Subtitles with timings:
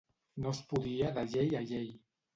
[0.45, 1.89] No es podia de llei a llei.